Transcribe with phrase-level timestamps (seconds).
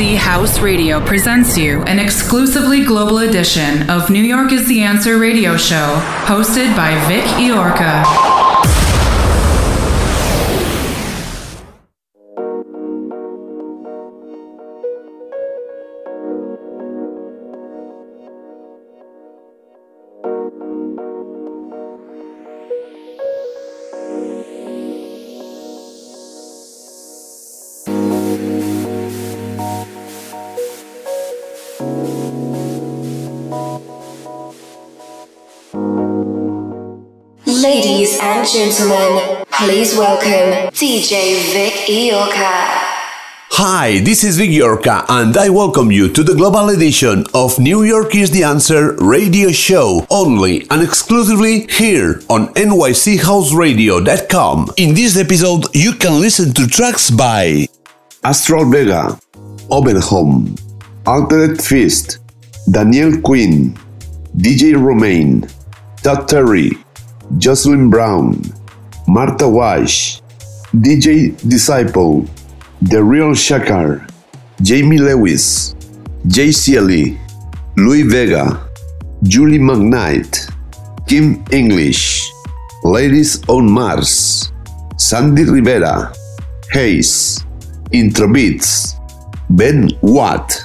[0.00, 5.58] House Radio presents you an exclusively global edition of New York is the Answer radio
[5.58, 8.39] show, hosted by Vic Iorca.
[38.52, 42.66] Gentlemen, please welcome DJ Vic Iorca.
[43.52, 47.84] Hi, this is Vic Yorka, and I welcome you to the global edition of New
[47.84, 54.70] York is the Answer radio show, only and exclusively here on NYCHouseradio.com.
[54.78, 57.68] In this episode, you can listen to tracks by
[58.24, 59.16] Astral Vega,
[59.70, 60.56] Open Home,
[61.06, 62.18] Altered Fist,
[62.68, 63.78] Daniel Quinn,
[64.36, 65.46] DJ Romain,
[66.02, 66.72] Todd Terry,
[67.38, 68.42] Jocelyn Brown,
[69.06, 70.20] Martha Wash,
[70.74, 72.26] DJ Disciple,
[72.82, 74.10] The Real Shakar,
[74.62, 75.74] Jamie Lewis,
[76.26, 77.18] Jay Sealy,
[77.76, 78.68] Louis Vega,
[79.22, 80.50] Julie McKnight,
[81.06, 82.30] Kim English,
[82.82, 84.50] Ladies on Mars,
[84.96, 86.12] Sandy Rivera,
[86.72, 87.44] Hayes,
[87.92, 88.96] Introbeats,
[89.50, 90.60] Ben Watt,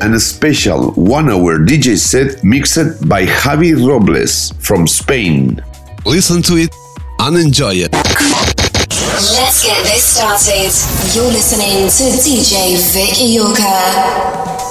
[0.00, 5.60] and a special one hour DJ set mixed by Javi Robles from Spain.
[6.06, 6.74] Listen to it
[7.20, 7.92] and enjoy it.
[7.92, 10.72] Let's get this started.
[11.14, 14.67] You're listening to DJ Vic Iorca.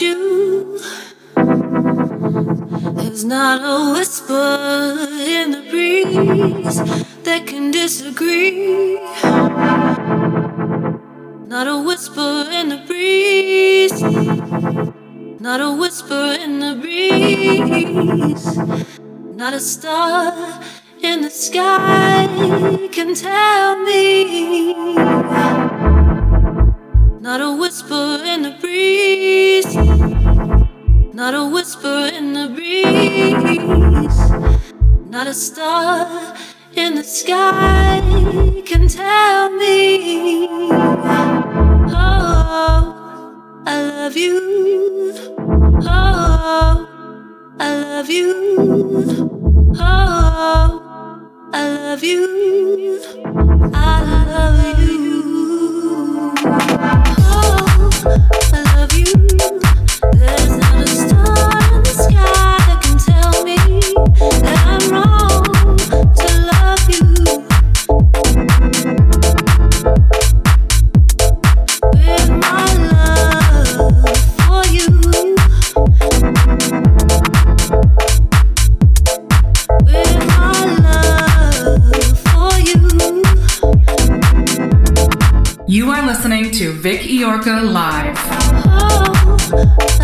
[0.00, 0.78] you.
[2.96, 6.76] There's not a whisper in the breeze
[7.24, 8.98] that can disagree.
[11.46, 14.00] Not a whisper in the breeze.
[15.40, 18.56] Not a whisper in the breeze.
[19.36, 20.62] Not a star
[21.02, 22.28] in the sky
[22.92, 25.69] can tell me.
[27.20, 29.76] Not a whisper in the breeze.
[31.14, 34.18] Not a whisper in the breeze.
[35.10, 36.34] Not a star
[36.72, 38.00] in the sky
[38.64, 40.48] can tell me.
[41.92, 42.94] Oh,
[43.66, 45.12] I love you.
[45.82, 46.88] Oh,
[47.58, 49.74] I love you.
[49.78, 50.80] Oh,
[51.52, 52.98] I love you.
[53.74, 55.00] I love you.
[58.02, 58.16] There's
[60.56, 63.58] not a star in the sky that can tell me
[64.56, 65.29] I'm wrong.
[86.80, 88.18] Vic Iorca Live.
[88.64, 89.99] Oh,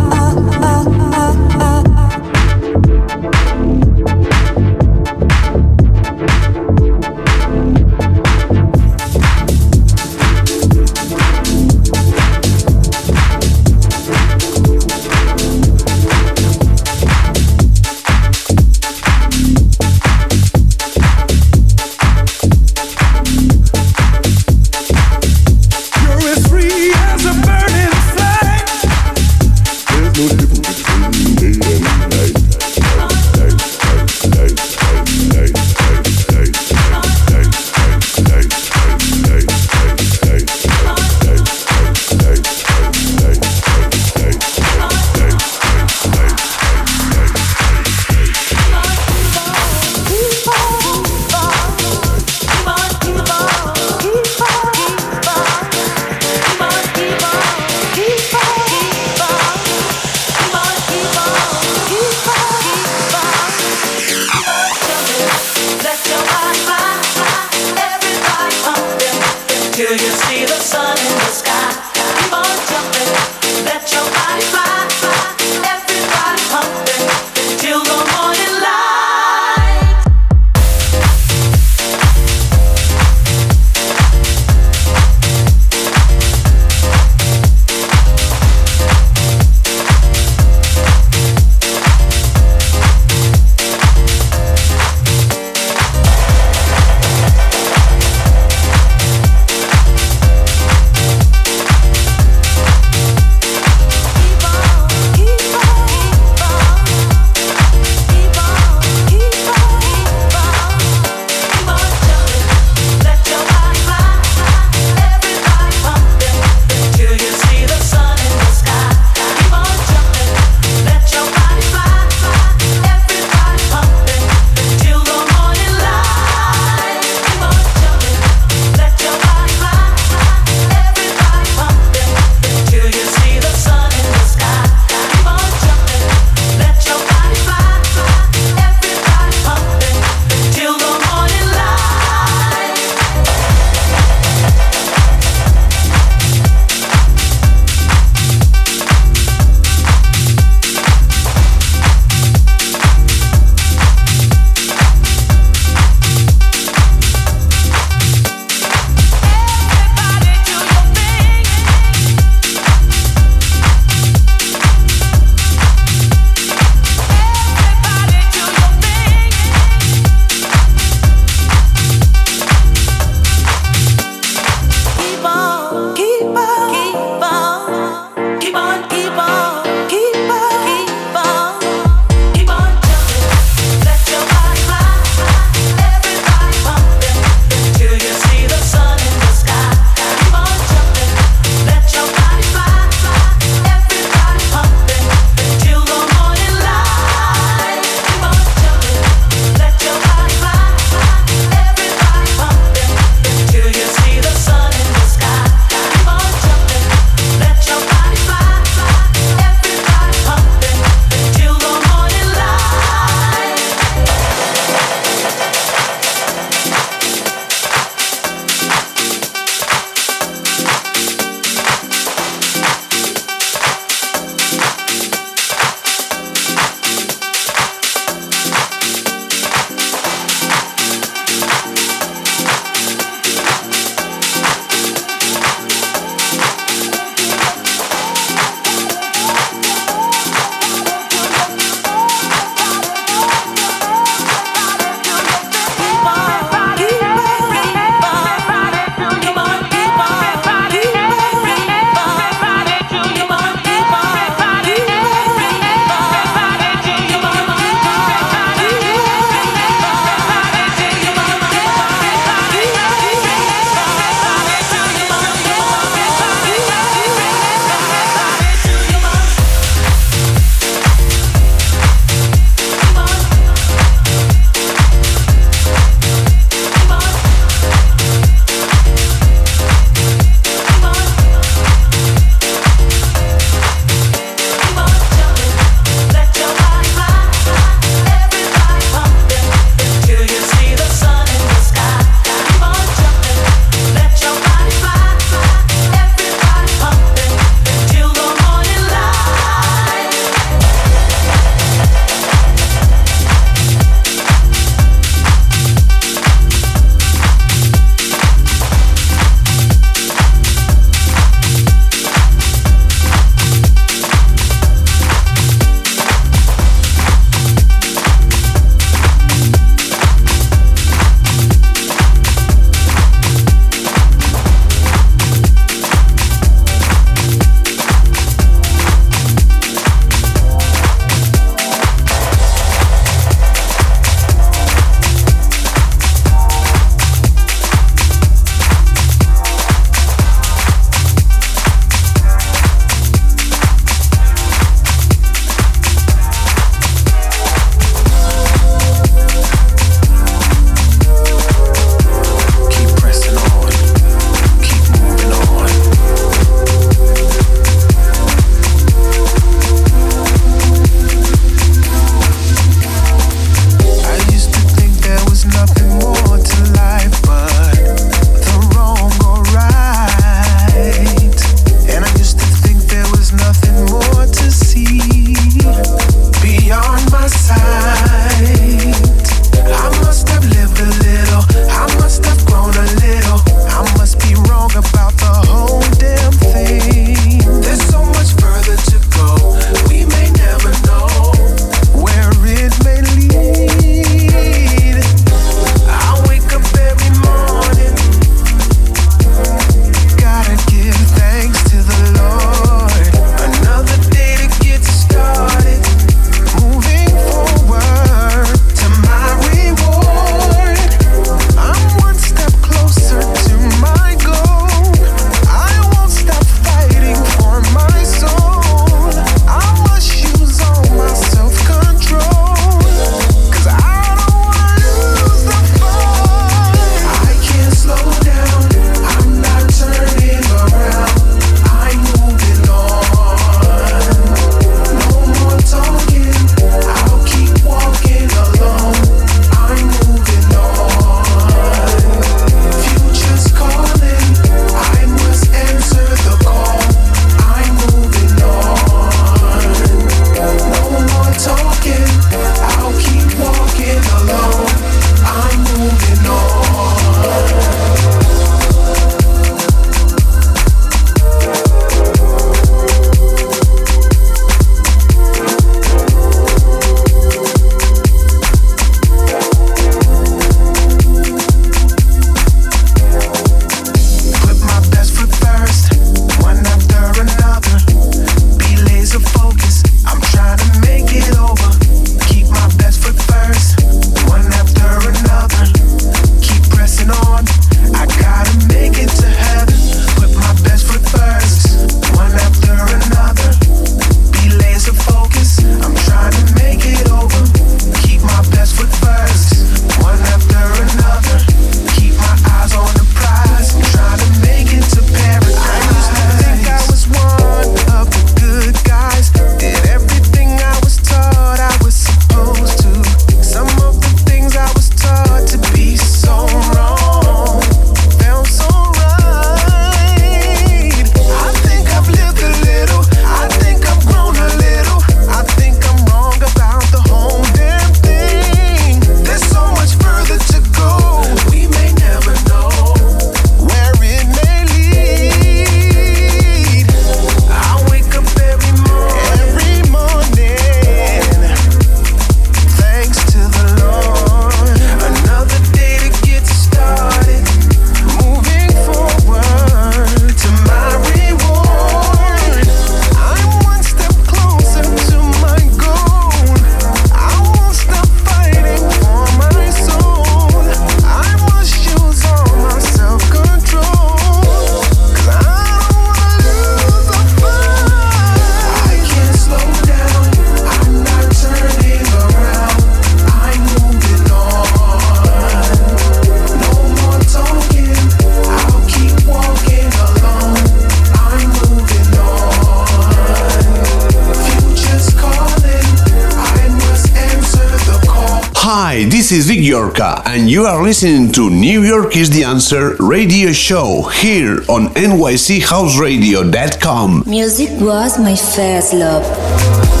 [589.61, 594.87] Yorka, and you are listening to New York is the Answer radio show here on
[594.95, 597.23] NYCHouseradio.com.
[597.27, 600.00] Music was my first love.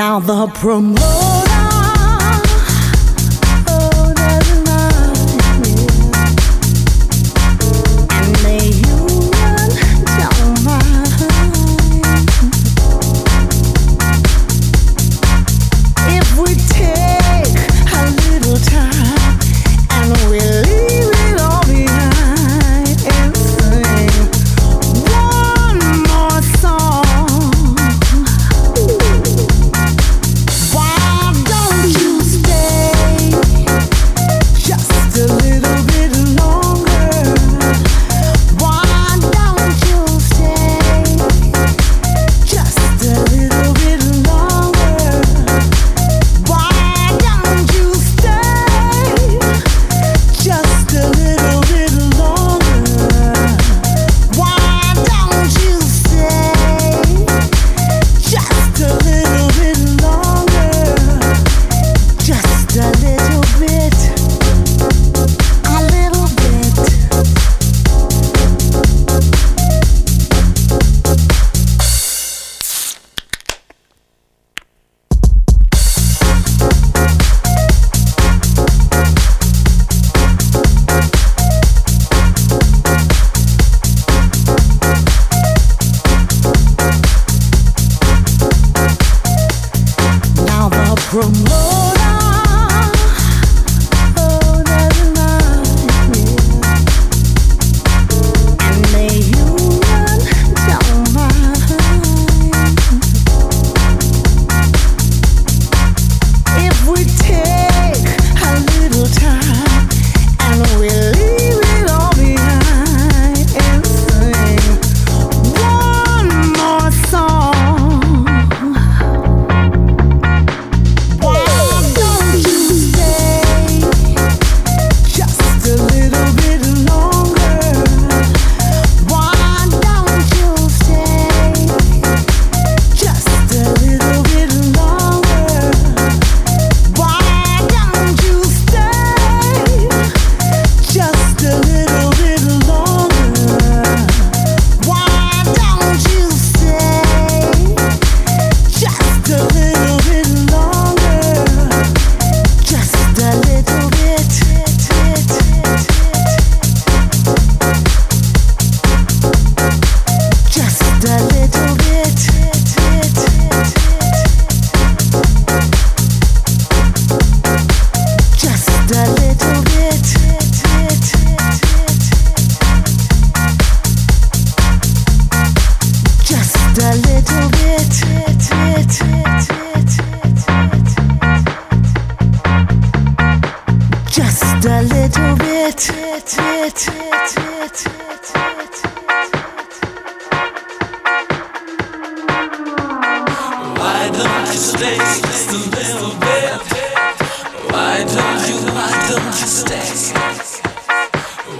[0.00, 1.39] Now the promoter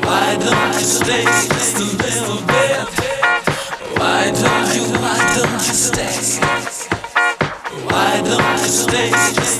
[0.04, 2.88] Why don't you stay just a little bit?
[3.98, 6.16] Why don't you, why don't you stay?
[7.86, 9.59] Why don't you stay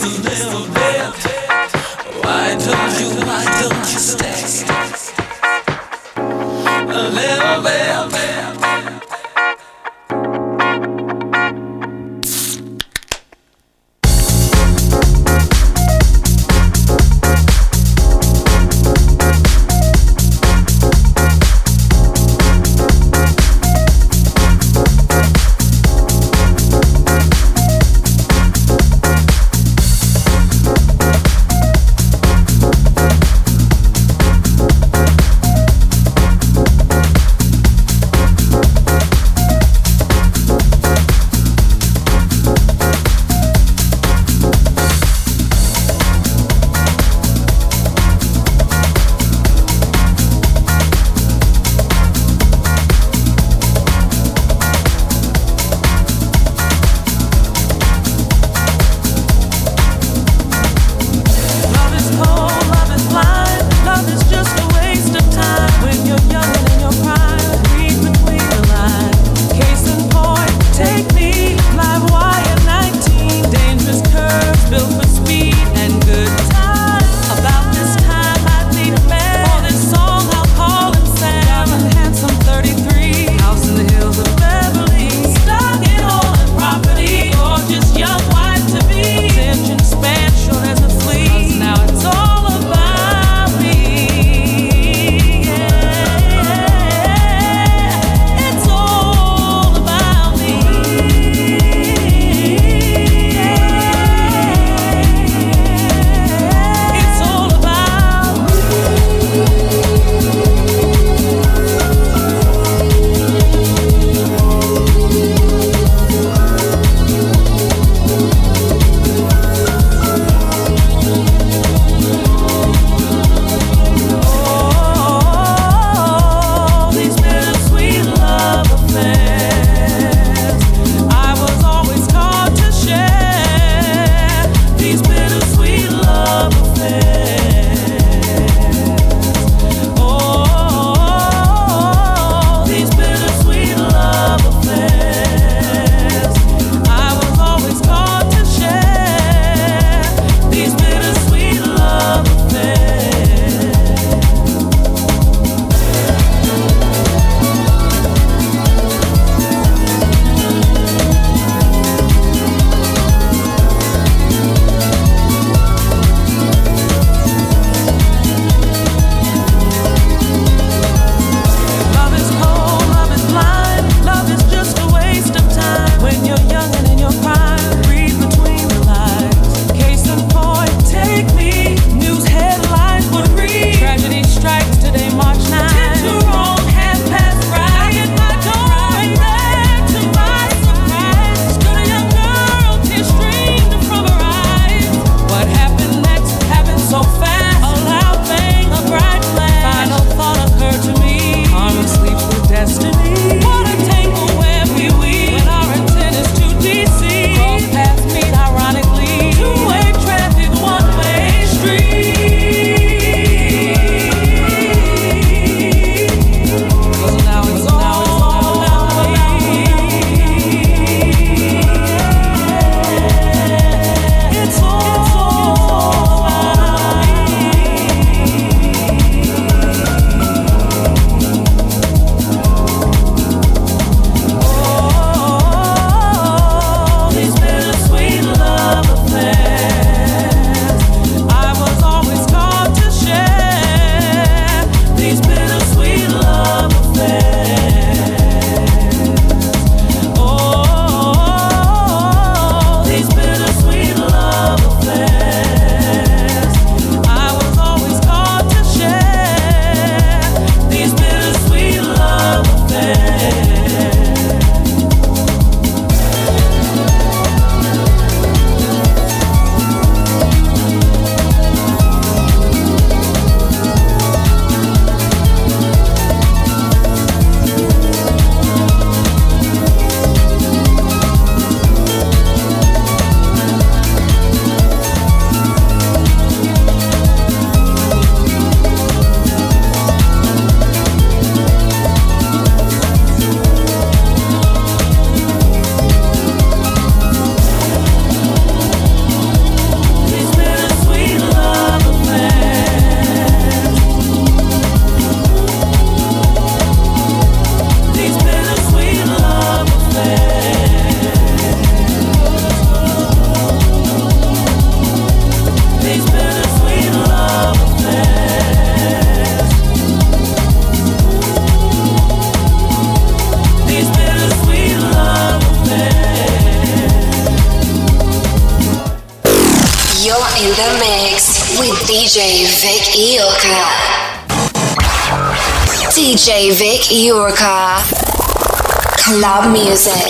[339.53, 340.10] music.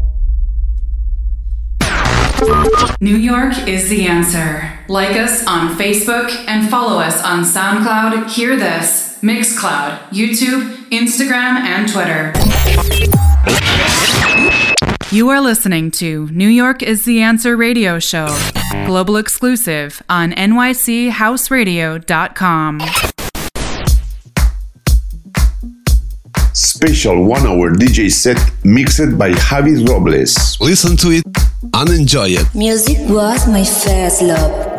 [2.99, 4.79] New York is the answer.
[4.87, 11.87] Like us on Facebook and follow us on SoundCloud, Hear This, Mixcloud, YouTube, Instagram, and
[11.87, 12.33] Twitter.
[15.15, 18.35] You are listening to New York is the Answer radio show,
[18.87, 22.81] global exclusive on nychouseradio.com.
[26.53, 30.59] Special one hour DJ set mixed by Javi Robles.
[30.59, 31.23] Listen to it
[31.73, 32.53] and enjoy it.
[32.55, 34.70] Music was my first love.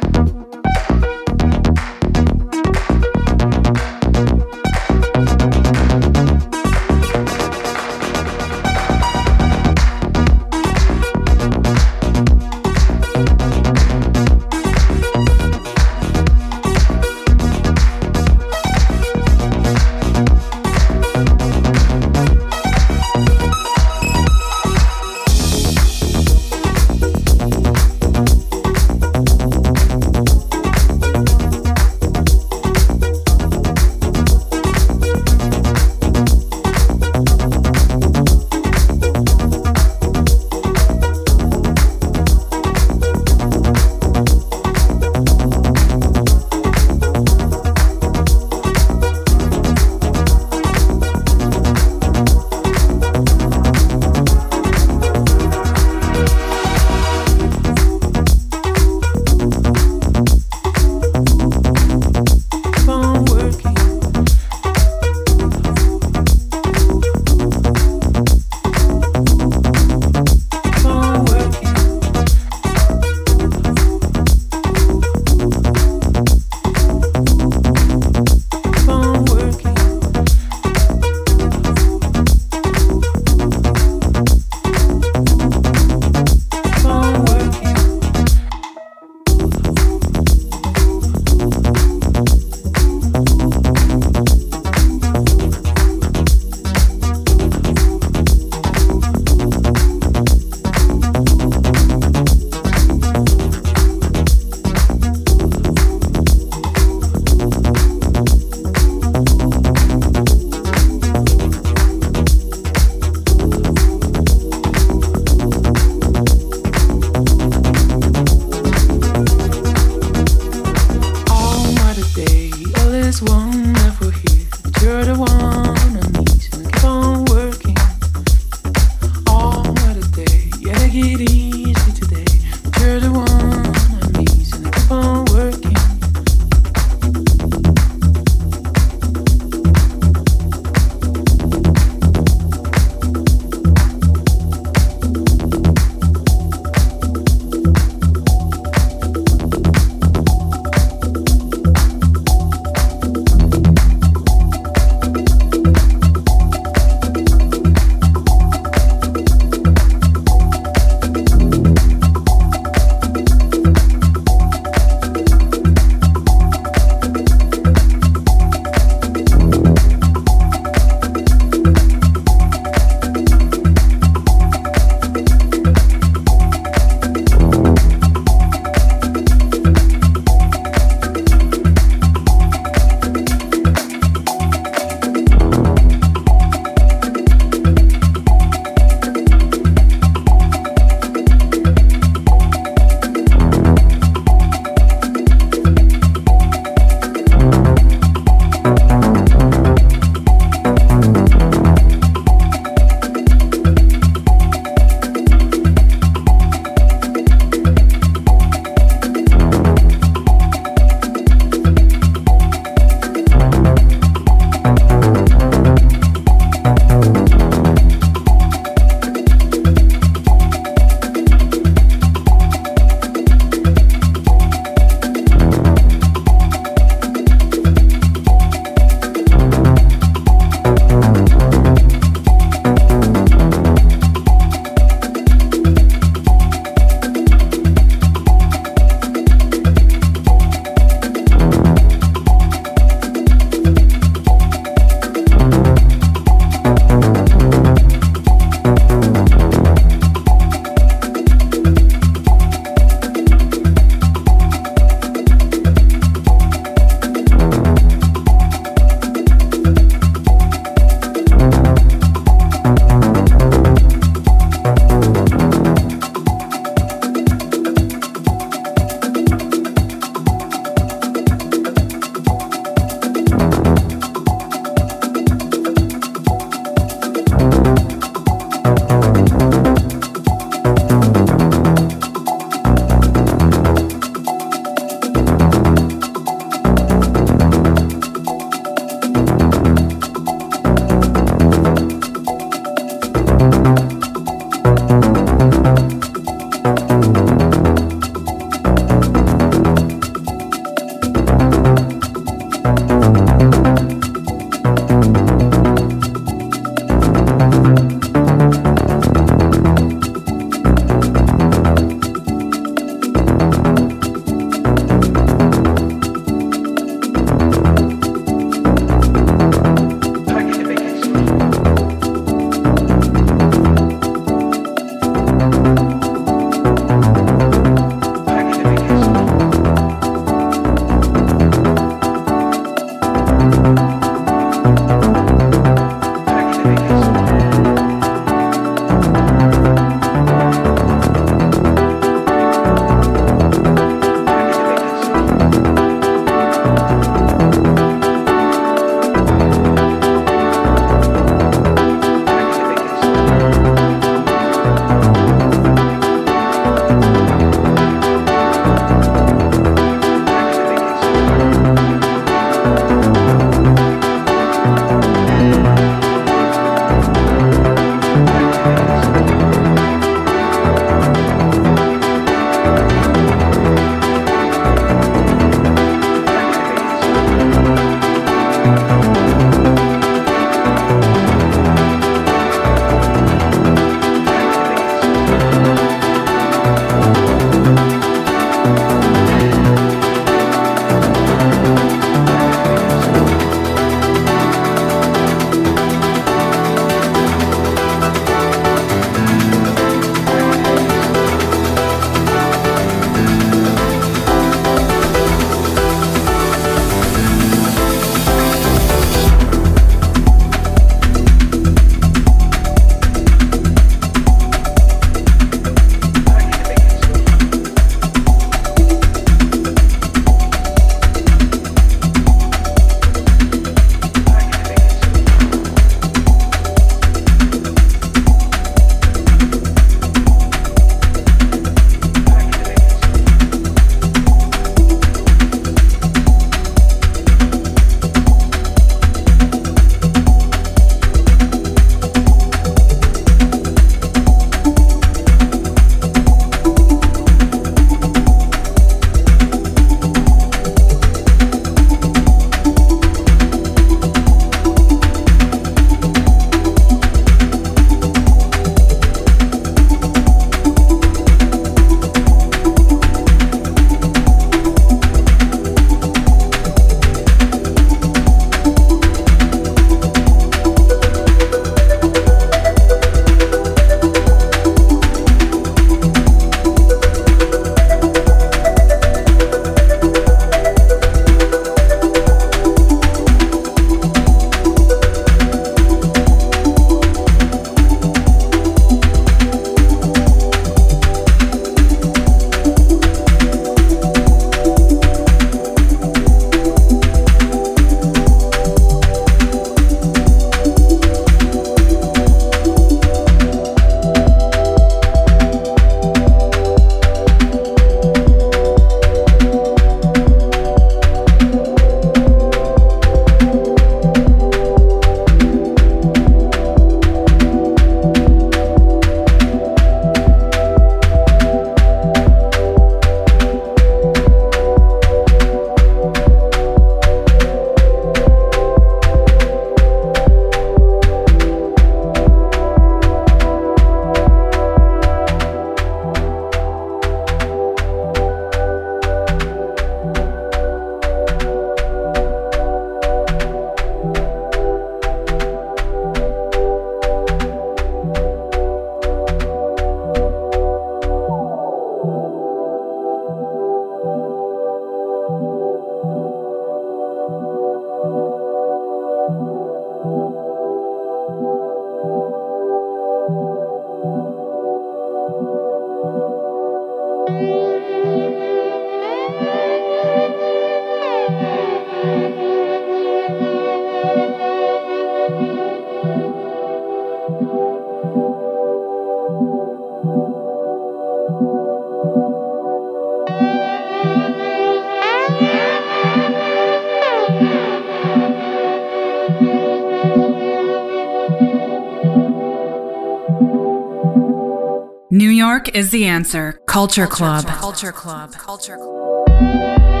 [595.13, 596.57] New York is the answer.
[596.67, 597.45] Culture Club.
[597.45, 598.31] Culture Club.
[598.31, 600.00] Culture Club.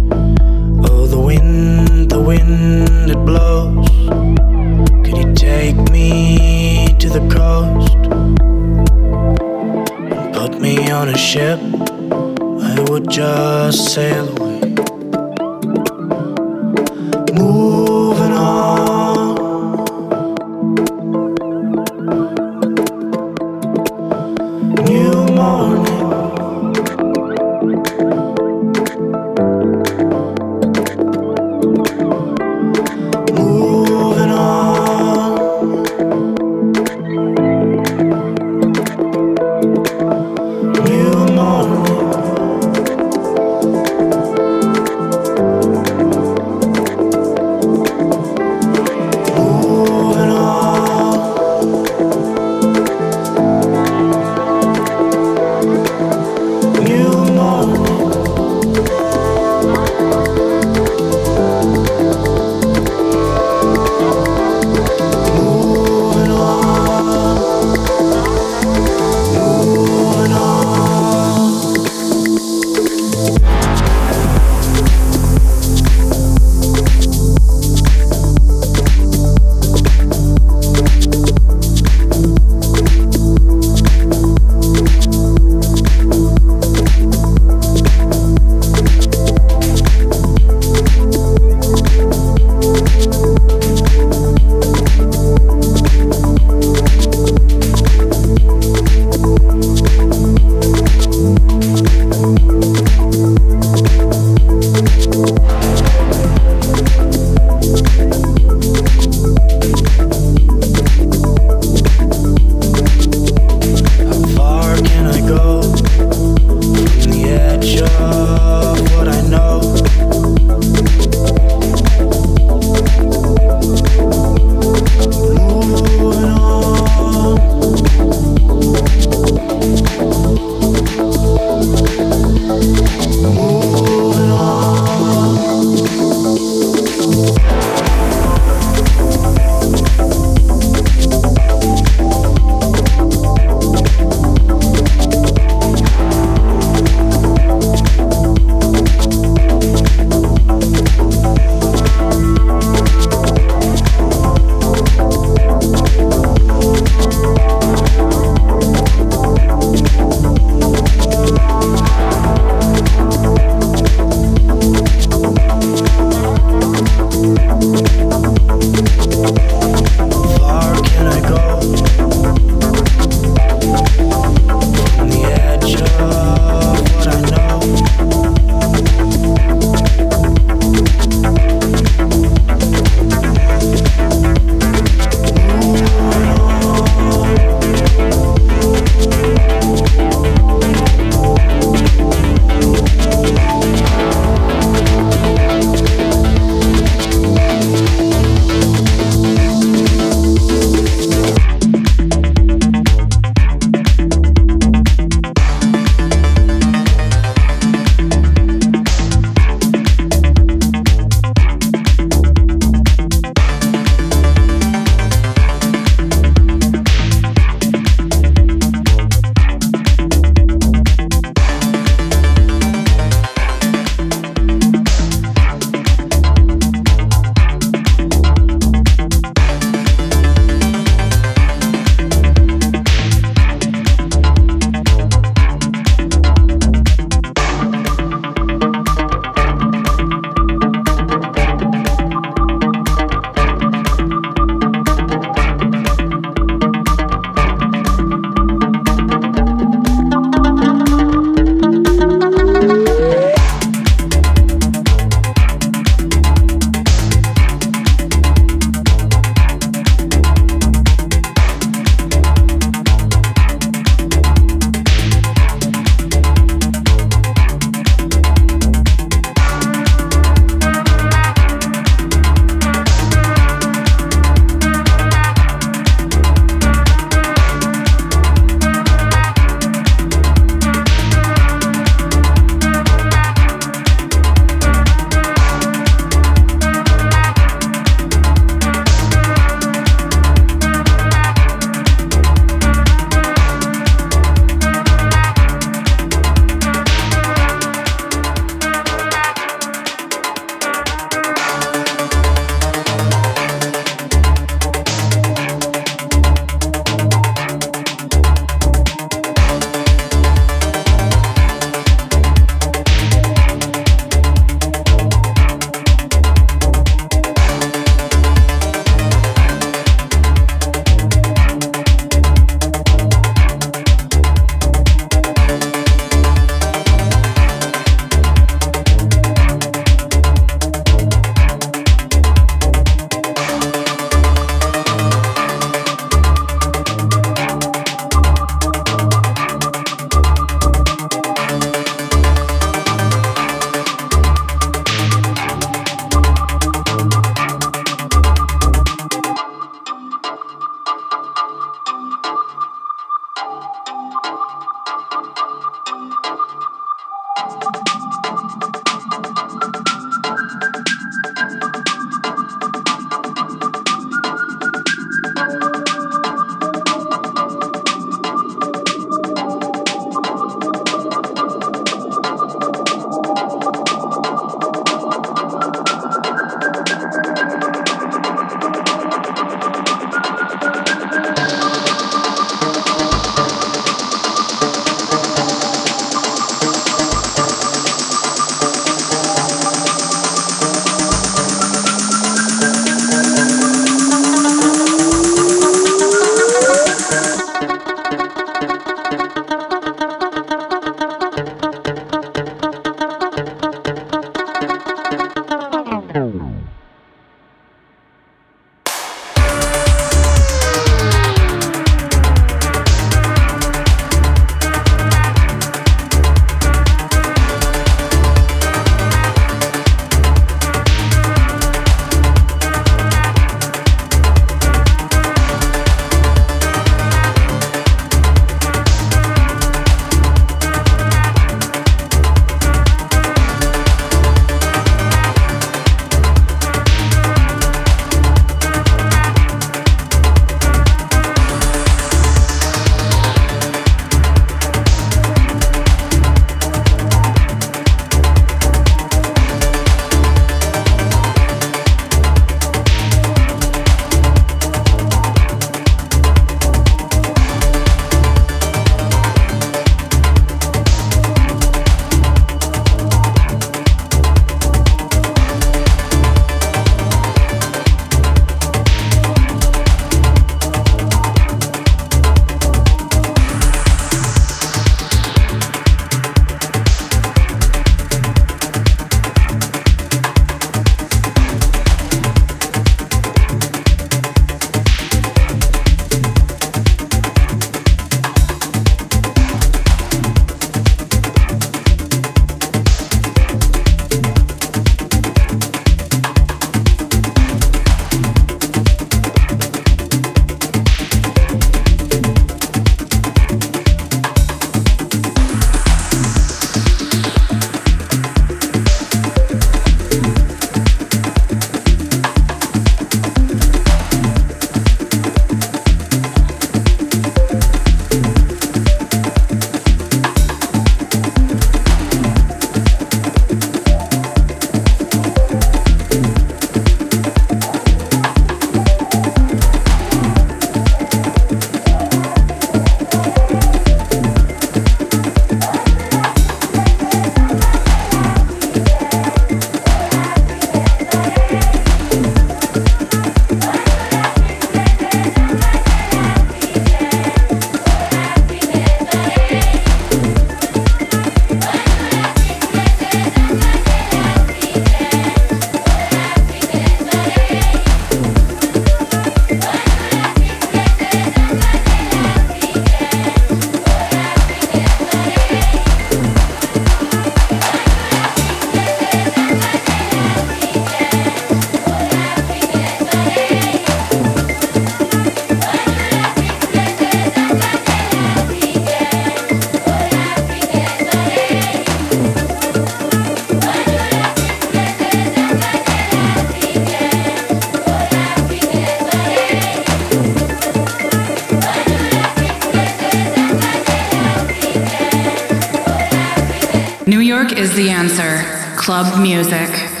[597.61, 598.41] Is the answer.
[598.75, 600.00] Club music.